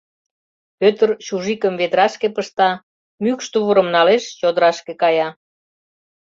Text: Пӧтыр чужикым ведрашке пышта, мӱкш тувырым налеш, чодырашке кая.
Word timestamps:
Пӧтыр 0.79 1.09
чужикым 1.25 1.73
ведрашке 1.81 2.27
пышта, 2.35 2.69
мӱкш 3.23 3.45
тувырым 3.51 3.87
налеш, 3.95 4.23
чодырашке 4.39 4.93
кая. 5.01 5.29